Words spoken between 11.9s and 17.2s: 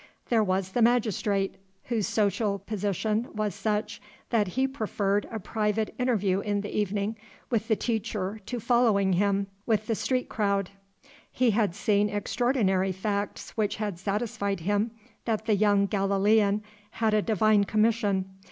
extraordinary facts which had satisfied him that the young Galilean had